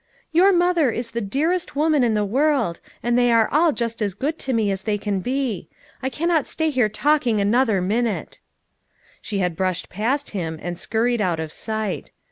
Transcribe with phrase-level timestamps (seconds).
[0.33, 4.15] "Tour mother is the dearest woman in the world, and they are all just as
[4.15, 5.69] good to me as they can be.
[6.01, 8.39] I cannot stay here talking an other minute."
[9.21, 12.09] She had brushed past him and scurried out of sight.